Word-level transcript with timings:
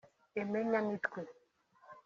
Aime 0.39 0.59
Nyamitwe 0.69 1.19